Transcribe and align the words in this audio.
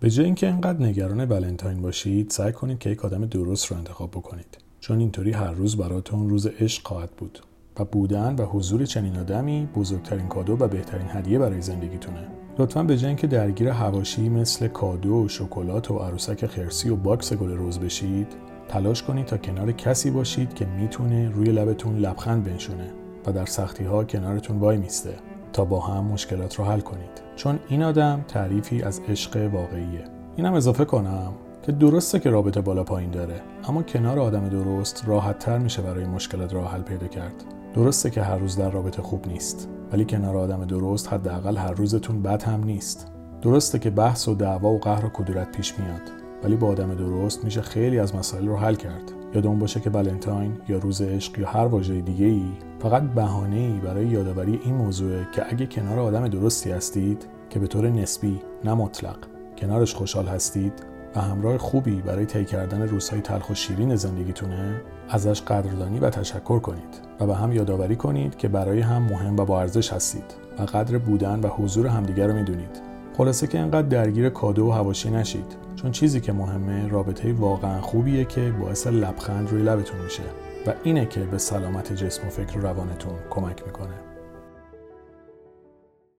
به 0.00 0.10
جای 0.10 0.24
اینکه 0.24 0.46
اینقدر 0.46 0.82
نگران 0.82 1.24
ولنتاین 1.24 1.82
باشید 1.82 2.30
سعی 2.30 2.52
کنید 2.52 2.78
که 2.78 2.90
یک 2.90 3.04
آدم 3.04 3.26
درست 3.26 3.66
رو 3.66 3.76
انتخاب 3.76 4.10
بکنید. 4.10 4.58
چون 4.80 4.98
اینطوری 4.98 5.32
هر 5.32 5.50
روز 5.50 5.76
براتون 5.76 6.28
روز 6.28 6.46
عشق 6.46 6.86
خواهد 6.86 7.10
بود. 7.10 7.38
و 7.78 7.84
بودن 7.84 8.34
و 8.34 8.44
حضور 8.44 8.84
چنین 8.84 9.16
آدمی 9.16 9.68
بزرگترین 9.74 10.28
کادو 10.28 10.52
و 10.52 10.68
بهترین 10.68 11.06
هدیه 11.08 11.38
برای 11.38 11.60
زندگیتونه. 11.60 12.28
لطفا 12.58 12.82
به 12.82 12.96
جای 12.96 13.08
اینکه 13.08 13.26
درگیر 13.26 13.68
حواشی 13.68 14.28
مثل 14.28 14.68
کادو 14.68 15.24
و 15.24 15.28
شکلات 15.28 15.90
و 15.90 15.98
عروسک 15.98 16.46
خرسی 16.46 16.88
و 16.88 16.96
box 16.96 17.32
گل 17.32 17.50
روز 17.50 17.78
بشید 17.78 18.26
تلاش 18.68 19.02
کنید 19.02 19.26
تا 19.26 19.36
کنار 19.36 19.72
کسی 19.72 20.10
باشید 20.10 20.54
که 20.54 20.66
می‌تونه 20.66 21.30
روی 21.30 21.46
لبتون 21.46 21.98
لبخند 21.98 22.44
بنشونه 22.44 22.90
و 23.26 23.32
در 23.32 23.46
سختی 23.46 23.84
ها 23.84 24.04
کنارتون 24.04 24.58
وای 24.58 24.76
میسته 24.76 25.14
تا 25.52 25.64
با 25.64 25.80
هم 25.80 26.04
مشکلات 26.04 26.54
رو 26.54 26.64
حل 26.64 26.80
کنید. 26.80 27.22
چون 27.36 27.58
این 27.68 27.82
آدم 27.82 28.24
تعریفی 28.28 28.82
از 28.82 29.00
عشق 29.08 29.50
واقعیه. 29.52 30.04
اینم 30.36 30.54
اضافه 30.54 30.84
کنم 30.84 31.32
که 31.62 31.72
درسته 31.72 32.18
که 32.18 32.30
رابطه 32.30 32.60
بالا 32.60 32.84
پایین 32.84 33.10
داره 33.10 33.40
اما 33.68 33.82
کنار 33.82 34.18
آدم 34.18 34.48
درست 34.48 35.04
راحت 35.06 35.38
تر 35.38 35.58
میشه 35.58 35.82
برای 35.82 36.04
مشکلات 36.04 36.54
راه 36.54 36.72
حل 36.72 36.82
پیدا 36.82 37.06
کرد. 37.06 37.44
درسته 37.74 38.10
که 38.10 38.22
هر 38.22 38.38
روز 38.38 38.56
در 38.56 38.70
رابطه 38.70 39.02
خوب 39.02 39.26
نیست 39.26 39.68
ولی 39.92 40.04
کنار 40.04 40.36
آدم 40.36 40.64
درست 40.64 41.12
حداقل 41.12 41.56
هر 41.56 41.72
روزتون 41.72 42.22
بد 42.22 42.42
هم 42.42 42.64
نیست. 42.64 43.06
درسته 43.42 43.78
که 43.78 43.90
بحث 43.90 44.28
و 44.28 44.34
دعوا 44.34 44.68
و 44.68 44.78
قهر 44.78 45.06
و 45.06 45.08
کدورت 45.08 45.56
پیش 45.56 45.78
میاد 45.78 46.02
ولی 46.44 46.56
با 46.56 46.68
آدم 46.68 46.94
درست 46.94 47.44
میشه 47.44 47.62
خیلی 47.62 47.98
از 47.98 48.14
مسائل 48.14 48.46
رو 48.46 48.56
حل 48.56 48.74
کرد. 48.74 49.19
یادمون 49.34 49.58
باشه 49.58 49.80
که 49.80 49.90
ولنتاین 49.90 50.52
یا 50.68 50.78
روز 50.78 51.02
عشق 51.02 51.38
یا 51.38 51.48
هر 51.48 51.66
واژه 51.66 52.00
دیگه 52.00 52.26
ای 52.26 52.44
فقط 52.78 53.02
بهانه 53.02 53.56
ای 53.56 53.80
برای 53.84 54.06
یادآوری 54.06 54.60
این 54.64 54.74
موضوع 54.74 55.24
که 55.24 55.52
اگه 55.52 55.66
کنار 55.66 55.98
آدم 55.98 56.28
درستی 56.28 56.70
هستید 56.70 57.26
که 57.50 57.58
به 57.58 57.66
طور 57.66 57.90
نسبی 57.90 58.40
نه 58.64 58.74
مطلق 58.74 59.16
کنارش 59.58 59.94
خوشحال 59.94 60.26
هستید 60.26 60.72
و 61.16 61.20
همراه 61.20 61.58
خوبی 61.58 62.02
برای 62.02 62.26
طی 62.26 62.44
کردن 62.44 62.82
روزهای 62.82 63.20
تلخ 63.20 63.50
و 63.50 63.54
شیرین 63.54 63.96
زندگیتونه 63.96 64.80
ازش 65.08 65.42
قدردانی 65.42 65.98
و 65.98 66.10
تشکر 66.10 66.58
کنید 66.58 67.00
و 67.20 67.26
به 67.26 67.34
هم 67.34 67.52
یادآوری 67.52 67.96
کنید 67.96 68.36
که 68.36 68.48
برای 68.48 68.80
هم 68.80 69.02
مهم 69.02 69.36
و 69.36 69.44
با 69.44 69.60
ارزش 69.60 69.92
هستید 69.92 70.34
و 70.58 70.62
قدر 70.62 70.98
بودن 70.98 71.40
و 71.40 71.48
حضور 71.48 71.86
همدیگر 71.86 72.26
رو 72.26 72.34
می‌دونید. 72.34 72.80
خلاصه 73.16 73.46
که 73.46 73.58
اینقدر 73.58 73.88
درگیر 73.88 74.28
کادو 74.28 74.66
و 74.66 74.70
هواشی 74.70 75.10
نشید. 75.10 75.56
چون 75.82 75.90
چیزی 75.90 76.20
که 76.20 76.32
مهمه 76.32 76.88
رابطه 76.88 77.32
واقعا 77.32 77.80
خوبیه 77.80 78.24
که 78.24 78.52
باعث 78.60 78.86
لبخند 78.86 79.50
روی 79.50 79.62
لبتون 79.62 80.00
میشه 80.00 80.22
و 80.66 80.74
اینه 80.84 81.06
که 81.06 81.20
به 81.20 81.38
سلامت 81.38 81.92
جسم 81.92 82.26
و 82.26 82.30
فکر 82.30 82.58
و 82.58 82.62
روانتون 82.62 83.14
کمک 83.30 83.62
می‌کنه. 83.66 84.09